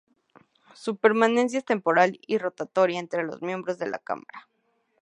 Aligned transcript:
Su 0.73 0.95
permanencia 0.95 1.59
es 1.59 1.65
temporal 1.65 2.17
y 2.25 2.39
rotatoria 2.39 2.99
entre 2.99 3.21
los 3.23 3.43
miembros 3.43 3.77
de 3.77 3.87
la 3.87 3.99
cámara. 3.99 4.49